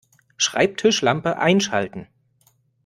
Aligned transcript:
Schreibtischlampe 0.35 1.37
einschalten 1.37 2.07